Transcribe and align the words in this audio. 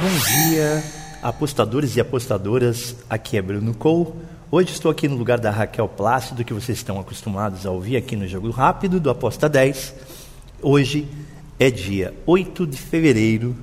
Bom 0.00 0.48
dia, 0.48 0.80
apostadores 1.20 1.96
e 1.96 2.00
apostadoras. 2.00 2.94
Aqui 3.10 3.36
é 3.36 3.42
Bruno 3.42 3.74
Cole. 3.74 4.12
Hoje 4.48 4.70
estou 4.70 4.92
aqui 4.92 5.08
no 5.08 5.16
lugar 5.16 5.40
da 5.40 5.50
Raquel 5.50 5.88
Plácido, 5.88 6.44
que 6.44 6.54
vocês 6.54 6.78
estão 6.78 7.00
acostumados 7.00 7.66
a 7.66 7.72
ouvir 7.72 7.96
aqui 7.96 8.14
no 8.14 8.28
Jogo 8.28 8.48
Rápido 8.50 9.00
do 9.00 9.10
Aposta 9.10 9.48
10. 9.48 9.92
Hoje 10.62 11.08
é 11.58 11.68
dia 11.68 12.14
8 12.26 12.64
de 12.64 12.76
fevereiro 12.76 13.56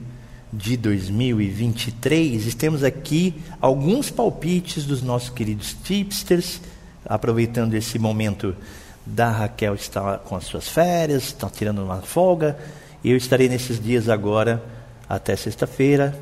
de 0.51 0.75
2023. 0.75 2.53
Temos 2.55 2.83
aqui 2.83 3.41
alguns 3.61 4.09
palpites 4.09 4.83
dos 4.83 5.01
nossos 5.01 5.29
queridos 5.29 5.73
tipsters, 5.85 6.59
aproveitando 7.05 7.75
esse 7.75 7.97
momento 7.97 8.53
da 9.05 9.31
Raquel 9.31 9.75
estar 9.75 10.19
com 10.19 10.35
as 10.35 10.43
suas 10.43 10.67
férias, 10.67 11.27
está 11.27 11.49
tirando 11.49 11.81
uma 11.81 12.01
folga. 12.01 12.57
Eu 13.05 13.15
estarei 13.15 13.47
nesses 13.47 13.81
dias 13.81 14.09
agora 14.09 14.74
até 15.07 15.35
sexta-feira, 15.35 16.17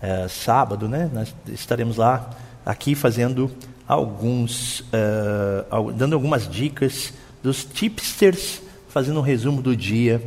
é, 0.00 0.26
sábado, 0.28 0.88
né? 0.88 1.10
Nós 1.12 1.34
estaremos 1.48 1.96
lá, 1.96 2.30
aqui 2.64 2.94
fazendo 2.94 3.50
alguns, 3.86 4.80
uh, 4.80 5.92
dando 5.92 6.14
algumas 6.14 6.48
dicas 6.48 7.12
dos 7.42 7.64
tipsters, 7.64 8.62
fazendo 8.88 9.18
um 9.18 9.22
resumo 9.22 9.60
do 9.60 9.76
dia 9.76 10.22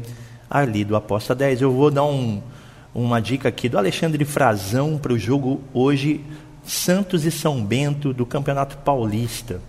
ali 0.49 0.83
do 0.83 0.95
Aposta 0.95 1.33
10. 1.33 1.61
Eu 1.61 1.71
vou 1.71 1.89
dar 1.89 2.03
um, 2.03 2.41
uma 2.93 3.21
dica 3.21 3.49
aqui 3.49 3.67
do 3.67 3.77
Alexandre 3.77 4.23
Frazão 4.25 4.97
para 4.97 5.13
o 5.13 5.19
jogo 5.19 5.61
hoje, 5.73 6.23
Santos 6.63 7.25
e 7.25 7.31
São 7.31 7.63
Bento 7.63 8.13
do 8.13 8.25
Campeonato 8.25 8.77
Paulista. 8.77 9.59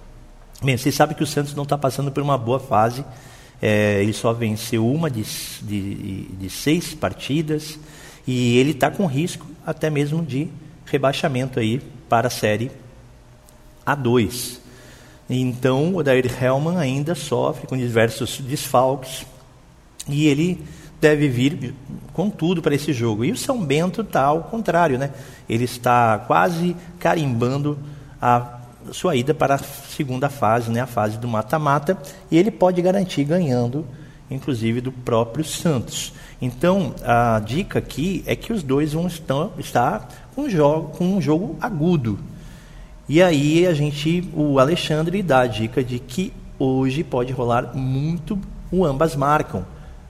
Bem, 0.63 0.77
vocês 0.77 0.95
sabem 0.95 1.17
que 1.17 1.23
o 1.23 1.27
Santos 1.27 1.55
não 1.55 1.65
está 1.65 1.77
passando 1.77 2.11
por 2.11 2.23
uma 2.23 2.39
boa 2.39 2.59
fase. 2.59 3.05
É, 3.61 4.03
ele 4.03 4.13
só 4.13 4.33
venceu 4.33 4.87
uma 4.87 5.11
de, 5.11 5.23
de, 5.63 6.23
de 6.25 6.51
seis 6.51 6.95
partidas. 6.95 7.79
E 8.27 8.59
ele 8.59 8.73
está 8.73 8.91
com 8.91 9.07
risco 9.07 9.47
até 9.65 9.89
mesmo 9.89 10.25
de 10.25 10.49
rebaixamento 10.85 11.59
aí 11.59 11.81
para 12.09 12.29
a 12.29 12.31
série 12.31 12.71
A2. 13.87 14.59
Então, 15.29 15.95
o 15.95 15.97
Odair 15.97 16.43
Hellman 16.43 16.79
ainda 16.79 17.15
sofre 17.15 17.67
com 17.67 17.77
diversos 17.77 18.41
desfalques 18.41 19.27
e 20.09 20.27
ele 20.27 20.65
deve 21.01 21.29
vir 21.29 21.75
com 22.13 22.31
tudo 22.31 22.63
para 22.63 22.75
esse 22.75 22.93
jogo. 22.93 23.25
E 23.25 23.33
o 23.33 23.37
São 23.37 23.61
Bento 23.63 24.01
está 24.01 24.23
ao 24.23 24.45
contrário, 24.45 24.99
né? 24.99 25.11
Ele 25.49 25.65
está 25.65 26.19
quase 26.27 26.77
carimbando 26.99 27.79
a 28.21 28.61
sua 28.93 29.17
ida 29.17 29.35
para 29.35 29.57
a 29.57 29.59
segunda 29.59 30.29
fase, 30.29 30.71
né? 30.71 30.81
a 30.81 30.87
fase 30.87 31.19
do 31.19 31.29
mata-mata, 31.29 31.99
e 32.31 32.39
ele 32.39 32.51
pode 32.51 32.81
garantir 32.81 33.25
ganhando, 33.25 33.85
inclusive, 34.31 34.81
do 34.81 34.93
próprio 34.93 35.45
Santos. 35.45 36.13
Então, 36.41 36.95
a 37.05 37.41
dica 37.41 37.79
aqui 37.79 38.23
é 38.27 38.37
que 38.37 38.53
os 38.53 38.63
dois 38.63 38.93
vão 38.93 39.07
estar 39.07 40.09
com 40.35 40.43
um, 40.43 40.51
jogo, 40.51 40.91
com 40.91 41.17
um 41.17 41.21
jogo 41.21 41.57
agudo. 41.61 42.19
E 43.09 43.23
aí 43.23 43.67
a 43.67 43.73
gente, 43.73 44.29
o 44.35 44.59
Alexandre 44.59 45.23
dá 45.23 45.41
a 45.41 45.47
dica 45.47 45.83
de 45.83 45.99
que 45.99 46.33
hoje 46.59 47.05
pode 47.05 47.33
rolar 47.33 47.75
muito 47.75 48.39
o 48.71 48.85
ambas 48.85 49.15
marcam. 49.15 49.65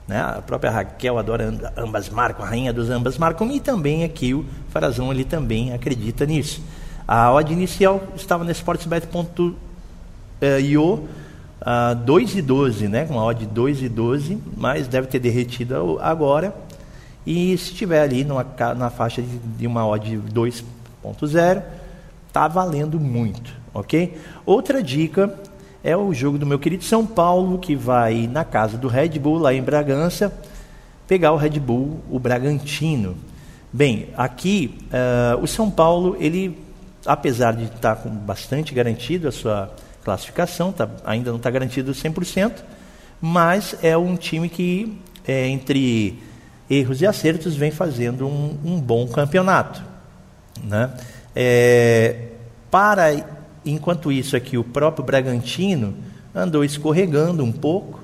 Né? 0.09 0.21
A 0.21 0.41
própria 0.41 0.71
Raquel 0.71 1.19
adora 1.19 1.73
ambas 1.77 2.09
marcam, 2.09 2.45
a 2.45 2.49
rainha 2.49 2.73
dos 2.73 2.89
ambas 2.89 3.19
marcam, 3.19 3.51
e 3.51 3.61
também 3.61 4.05
aqui 4.05 4.33
o 4.33 4.47
Farazão 4.71 5.13
ele 5.13 5.25
também 5.25 5.73
acredita 5.73 6.25
nisso. 6.25 6.63
A 7.07 7.33
odd 7.33 7.53
inicial 7.53 8.03
estava 8.17 8.45
no 8.45 8.51
sportsbet.io 8.51 11.09
uh, 11.61 11.95
2 11.95 12.37
e 12.37 12.43
12, 12.43 12.89
né? 12.89 13.05
com 13.05 13.15
uma 13.15 13.25
odd 13.25 13.41
de 13.41 13.47
2 13.47 13.83
e 13.83 13.89
12, 13.89 14.39
mas 14.57 14.89
deve 14.89 15.07
ter 15.07 15.19
derretido 15.19 15.99
agora. 16.01 16.55
E 17.27 17.57
se 17.59 17.73
estiver 17.73 18.01
ali 18.01 18.25
numa, 18.25 18.47
na 18.77 18.91
faixa 18.91 19.21
de, 19.21 19.39
de 19.39 19.67
uma 19.67 19.87
odd 19.87 20.17
2.0, 20.33 21.63
está 22.29 22.49
valendo 22.49 23.01
muito, 23.01 23.53
ok? 23.75 24.17
Outra 24.45 24.83
dica 24.83 25.35
é 25.83 25.97
o 25.97 26.13
jogo 26.13 26.39
do 26.39 26.47
meu 26.47 26.59
querido 26.59 26.85
São 26.85 27.07
Paulo, 27.07 27.59
que 27.59 27.75
vai 27.75 28.27
na 28.27 28.45
casa 28.45 28.77
do 28.77 28.89
Red 28.89 29.19
Bull, 29.19 29.39
lá 29.39 29.55
em 29.55 29.63
Bragança, 29.63 30.33
pegar 31.07 31.33
o 31.33 31.37
Red 31.37 31.61
Bull, 31.61 32.01
o 32.11 32.19
Bragantino. 32.19 33.17
Bem, 33.73 34.09
aqui 34.17 34.79
uh, 34.87 35.43
o 35.43 35.47
São 35.47 35.71
Paulo, 35.71 36.17
ele, 36.19 36.59
apesar 37.05 37.55
de 37.55 37.65
estar 37.65 37.95
tá 37.95 37.97
com 37.97 38.11
bastante 38.11 38.75
garantido 38.75 39.29
a 39.29 39.33
sua 39.33 39.75
classificação, 40.07 40.71
tá, 40.71 40.89
ainda 41.05 41.31
não 41.31 41.37
está 41.37 41.51
garantido 41.51 41.91
100%, 41.91 42.53
mas 43.21 43.75
é 43.83 43.97
um 43.97 44.15
time 44.15 44.49
que, 44.49 44.97
é, 45.27 45.49
entre 45.49 46.23
erros 46.71 47.01
e 47.01 47.07
acertos, 47.07 47.57
vem 47.57 47.73
fazendo 47.73 48.25
um, 48.25 48.57
um 48.65 48.81
bom 48.81 49.09
campeonato. 49.09 49.83
Né? 50.63 50.93
É, 51.35 52.29
para, 52.71 53.09
enquanto 53.65 54.13
isso 54.13 54.37
aqui, 54.37 54.57
o 54.57 54.63
próprio 54.63 55.05
Bragantino 55.05 55.97
andou 56.33 56.65
escorregando 56.65 57.43
um 57.43 57.51
pouco, 57.51 58.01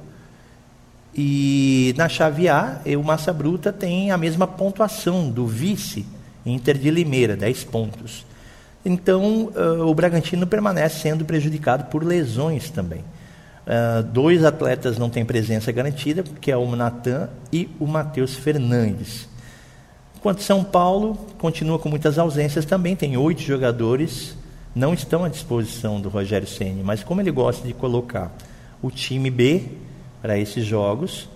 e 1.14 1.94
na 1.96 2.08
chave 2.08 2.48
A, 2.48 2.80
o 2.98 3.04
Massa 3.04 3.32
Bruta 3.32 3.72
tem 3.72 4.10
a 4.10 4.18
mesma 4.18 4.46
pontuação 4.46 5.30
do 5.30 5.46
vice 5.46 6.04
Inter 6.44 6.76
de 6.76 6.90
Limeira, 6.90 7.36
10 7.36 7.64
pontos. 7.64 8.24
Então, 8.84 9.52
uh, 9.54 9.86
o 9.86 9.94
Bragantino 9.94 10.46
permanece 10.46 11.00
sendo 11.00 11.24
prejudicado 11.24 11.84
por 11.84 12.04
lesões 12.04 12.68
também. 12.70 13.00
Uh, 13.64 14.02
dois 14.02 14.44
atletas 14.44 14.98
não 14.98 15.08
têm 15.08 15.24
presença 15.24 15.70
garantida, 15.70 16.24
que 16.40 16.50
é 16.50 16.56
o 16.56 16.74
Natan 16.74 17.28
e 17.52 17.68
o 17.78 17.86
Matheus 17.86 18.34
Fernandes. 18.34 19.28
Enquanto 20.16 20.42
São 20.42 20.64
Paulo 20.64 21.14
continua 21.38 21.78
com 21.78 21.88
muitas 21.88 22.18
ausências 22.18 22.64
também, 22.64 22.96
tem 22.96 23.16
oito 23.16 23.42
jogadores, 23.42 24.36
não 24.74 24.94
estão 24.94 25.24
à 25.24 25.28
disposição 25.28 26.00
do 26.00 26.08
Rogério 26.08 26.46
Ceni, 26.46 26.82
mas 26.82 27.04
como 27.04 27.20
ele 27.20 27.30
gosta 27.30 27.66
de 27.66 27.74
colocar 27.74 28.32
o 28.80 28.90
time 28.90 29.30
B 29.30 29.64
para 30.20 30.38
esses 30.38 30.64
jogos, 30.64 31.28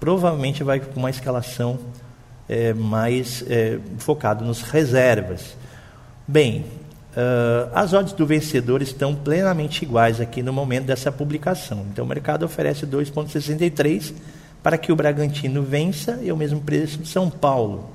provavelmente 0.00 0.62
vai 0.62 0.80
com 0.80 1.00
uma 1.00 1.10
escalação 1.10 1.78
é, 2.48 2.72
mais 2.74 3.42
é, 3.48 3.78
focado 3.98 4.44
nos 4.44 4.62
reservas. 4.62 5.56
Bem, 6.26 6.64
Uh, 7.14 7.70
as 7.72 7.92
odds 7.92 8.12
do 8.12 8.26
vencedor 8.26 8.82
estão 8.82 9.14
plenamente 9.14 9.84
iguais 9.84 10.20
aqui 10.20 10.42
no 10.42 10.52
momento 10.52 10.86
dessa 10.86 11.12
publicação. 11.12 11.86
Então, 11.92 12.04
o 12.04 12.08
mercado 12.08 12.44
oferece 12.44 12.84
2,63 12.84 14.12
para 14.60 14.76
que 14.76 14.90
o 14.90 14.96
Bragantino 14.96 15.62
vença 15.62 16.18
e 16.22 16.32
o 16.32 16.36
mesmo 16.36 16.60
preço 16.60 16.98
de 16.98 17.08
São 17.08 17.30
Paulo. 17.30 17.88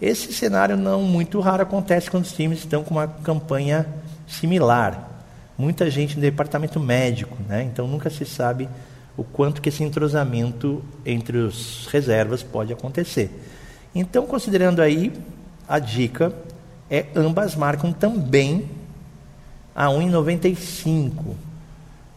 Esse 0.00 0.32
cenário 0.32 0.76
não 0.76 1.02
muito 1.02 1.40
raro 1.40 1.62
acontece 1.62 2.10
quando 2.10 2.24
os 2.24 2.32
times 2.32 2.58
estão 2.58 2.84
com 2.84 2.94
uma 2.94 3.08
campanha 3.08 3.86
similar. 4.28 5.10
Muita 5.58 5.90
gente 5.90 6.14
no 6.16 6.20
departamento 6.20 6.78
médico, 6.78 7.36
né? 7.48 7.62
então 7.62 7.88
nunca 7.88 8.10
se 8.10 8.26
sabe 8.26 8.68
o 9.16 9.24
quanto 9.24 9.62
que 9.62 9.70
esse 9.70 9.82
entrosamento 9.82 10.84
entre 11.04 11.38
os 11.38 11.88
reservas 11.90 12.42
pode 12.42 12.72
acontecer. 12.72 13.30
Então, 13.94 14.26
considerando 14.26 14.82
aí 14.82 15.10
a 15.66 15.78
dica, 15.78 16.30
é, 16.90 17.06
ambas 17.14 17.54
marcam 17.54 17.92
também 17.92 18.68
a 19.74 19.86
1,95. 19.88 21.34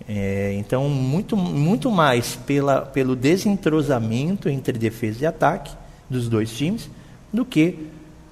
É, 0.08 0.54
então, 0.58 0.90
muito, 0.90 1.38
muito 1.38 1.92
mais 1.92 2.36
pela, 2.36 2.82
pelo 2.82 3.16
desentrosamento 3.16 4.50
entre 4.50 4.78
defesa 4.78 5.24
e 5.24 5.28
ataque 5.28 5.72
dos 6.10 6.28
dois 6.28 6.52
times 6.52 6.90
do 7.32 7.46
que 7.46 7.88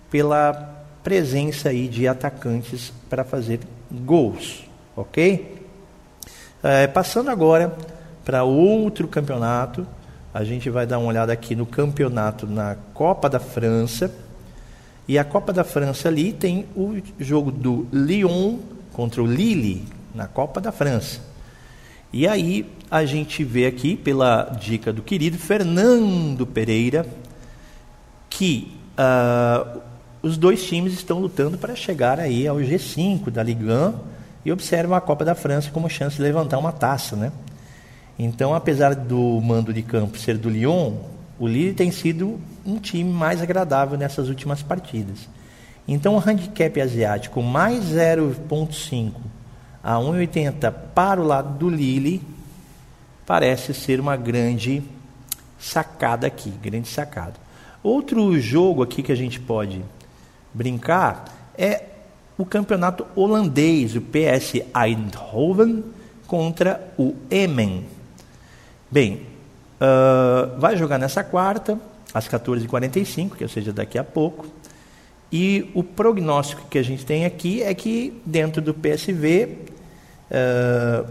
pela 0.10 0.86
presença 1.04 1.70
aí 1.70 1.88
de 1.88 2.08
atacantes 2.08 2.92
para 3.10 3.24
fazer 3.24 3.60
gols, 3.92 4.64
ok? 4.96 5.56
É, 6.64 6.88
passando 6.88 7.30
agora 7.30 7.76
para 8.26 8.44
outro 8.44 9.08
campeonato, 9.08 9.88
a 10.34 10.44
gente 10.44 10.70
vai 10.70 10.86
dar 10.86 10.98
uma 11.00 11.08
olhada 11.08 11.32
aqui 11.32 11.56
no 11.56 11.66
campeonato 11.66 12.46
na 12.46 12.76
Copa 12.94 13.30
da 13.30 13.40
França. 13.40 14.12
E 15.08 15.18
a 15.18 15.24
Copa 15.24 15.54
da 15.54 15.64
França 15.64 16.10
ali 16.10 16.34
tem 16.34 16.66
o 16.76 16.96
jogo 17.20 17.52
do 17.52 17.88
Lyon 17.92 18.58
contra 18.92 19.24
o 19.24 19.26
Lille 19.26 19.86
na 20.14 20.28
Copa 20.28 20.60
da 20.60 20.72
França. 20.72 21.22
E 22.12 22.28
aí 22.28 22.66
a 22.90 23.06
gente 23.06 23.44
vê 23.44 23.66
aqui, 23.66 23.96
pela 23.96 24.44
dica 24.60 24.92
do 24.92 25.02
querido 25.02 25.38
Fernando 25.38 26.46
Pereira, 26.46 27.06
que 28.30 28.74
uh, 28.98 29.80
os 30.22 30.38
dois 30.38 30.66
times 30.66 30.94
estão 30.94 31.20
lutando 31.20 31.58
para 31.58 31.76
chegar 31.76 32.20
aí 32.20 32.48
ao 32.48 32.58
G5 32.58 33.30
da 33.30 33.44
Ligue 33.44 33.66
1 33.66 33.94
e 34.46 34.52
observam 34.52 34.96
a 34.96 35.02
Copa 35.02 35.24
da 35.24 35.36
França 35.36 35.70
como 35.72 35.90
chance 35.90 36.16
de 36.18 36.22
levantar 36.22 36.58
uma 36.58 36.72
taça, 36.72 37.16
né? 37.16 37.32
Então, 38.20 38.54
apesar 38.54 38.96
do 38.96 39.40
mando 39.42 39.72
de 39.72 39.84
campo 39.84 40.18
ser 40.18 40.38
do 40.38 40.50
Lyon, 40.50 40.94
o 41.40 41.48
Lille 41.48 41.74
tem 41.74 41.92
sido 41.92 42.40
um 42.66 42.78
time 42.80 43.12
mais 43.12 43.42
agradável 43.42 43.98
nessas 43.98 44.30
últimas 44.30 44.64
partidas. 44.64 45.30
Então, 45.88 46.16
o 46.16 46.20
handicap 46.20 46.82
asiático 46.82 47.42
mais 47.42 47.86
0,5 47.86 49.14
a 49.84 49.96
1,80 49.96 50.74
para 50.94 51.22
o 51.22 51.26
lado 51.26 51.58
do 51.58 51.70
Lille 51.70 52.22
parece 53.26 53.74
ser 53.74 54.00
uma 54.00 54.18
grande 54.18 54.84
sacada 55.60 56.28
aqui, 56.28 56.50
grande 56.50 56.88
sacada. 56.88 57.36
Outro 57.84 58.38
jogo 58.40 58.84
aqui 58.84 59.02
que 59.02 59.12
a 59.12 59.16
gente 59.16 59.40
pode 59.40 59.82
brincar 60.54 61.52
é 61.58 61.84
o 62.38 62.46
campeonato 62.46 63.06
holandês, 63.16 63.96
o 63.96 64.02
PS 64.02 64.62
Eindhoven 64.76 65.84
contra 66.26 66.94
o 66.98 67.16
Emmen. 67.32 67.86
Bem, 68.92 69.22
uh, 69.82 70.60
vai 70.60 70.76
jogar 70.76 70.98
nessa 70.98 71.24
quarta, 71.24 71.78
às 72.14 72.28
14h45, 72.28 73.36
que 73.36 73.44
ou 73.44 73.50
seja, 73.50 73.72
daqui 73.72 73.98
a 73.98 74.04
pouco. 74.04 74.46
E 75.32 75.70
o 75.74 75.84
prognóstico 75.84 76.64
que 76.70 76.78
a 76.78 76.84
gente 76.84 77.06
tem 77.06 77.26
aqui 77.26 77.62
é 77.62 77.74
que 77.74 78.22
dentro 78.26 78.62
do 78.62 78.74
PSV 78.74 79.58
uh, 80.32 81.08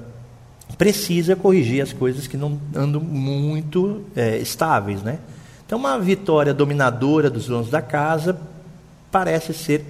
precisa 0.78 1.36
corrigir 1.36 1.82
as 1.82 1.92
coisas 1.92 2.26
que 2.26 2.36
não 2.36 2.58
andam 2.74 3.00
muito 3.00 4.04
é, 4.14 4.38
estáveis, 4.38 5.02
né? 5.02 5.18
Então, 5.64 5.78
uma 5.78 5.98
vitória 5.98 6.54
dominadora 6.54 7.28
dos 7.28 7.46
donos 7.46 7.70
da 7.70 7.82
casa 7.82 8.38
parece 9.10 9.52
ser 9.52 9.84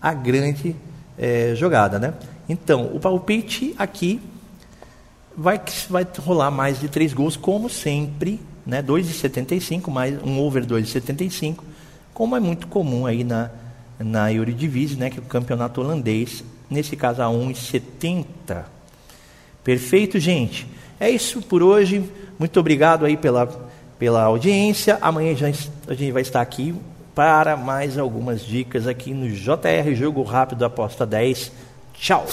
a 0.00 0.14
grande 0.14 0.74
é, 1.18 1.54
jogada, 1.54 1.98
né? 1.98 2.14
Então, 2.48 2.90
o 2.94 2.98
palpite 2.98 3.74
aqui 3.78 4.20
vai, 5.40 5.60
vai 5.88 6.06
rolar 6.18 6.50
mais 6.50 6.78
de 6.78 6.88
três 6.88 7.14
gols, 7.14 7.34
como 7.34 7.70
sempre, 7.70 8.38
né? 8.66 8.82
2,75, 8.82 9.90
mais 9.90 10.22
um 10.22 10.38
over 10.38 10.66
2,75, 10.66 11.60
como 12.12 12.36
é 12.36 12.40
muito 12.40 12.66
comum 12.66 13.06
aí 13.06 13.24
na, 13.24 13.50
na 13.98 14.30
Eurodivisie, 14.30 14.98
né? 14.98 15.08
Que 15.08 15.18
é 15.18 15.22
o 15.22 15.24
campeonato 15.24 15.80
holandês, 15.80 16.44
nesse 16.68 16.94
caso 16.94 17.22
a 17.22 17.26
1,70. 17.26 18.26
Perfeito, 19.64 20.18
gente? 20.18 20.66
É 20.98 21.08
isso 21.08 21.40
por 21.40 21.62
hoje. 21.62 22.04
Muito 22.38 22.60
obrigado 22.60 23.06
aí 23.06 23.16
pela 23.16 23.70
pela 23.98 24.22
audiência. 24.22 24.96
Amanhã 25.02 25.36
já, 25.36 25.48
a 25.48 25.94
gente 25.94 26.10
vai 26.10 26.22
estar 26.22 26.40
aqui 26.40 26.74
para 27.14 27.54
mais 27.54 27.98
algumas 27.98 28.40
dicas 28.40 28.86
aqui 28.86 29.12
no 29.12 29.28
JR 29.28 29.94
Jogo 29.94 30.22
Rápido 30.22 30.64
Aposta 30.64 31.04
10. 31.04 31.52
Tchau! 31.92 32.26